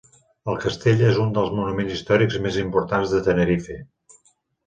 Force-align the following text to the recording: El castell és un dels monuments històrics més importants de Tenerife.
El 0.51 0.55
castell 0.61 1.01
és 1.09 1.17
un 1.23 1.33
dels 1.35 1.51
monuments 1.57 1.91
històrics 1.97 2.39
més 2.45 2.57
importants 2.63 3.13
de 3.17 3.19
Tenerife. 3.29 3.77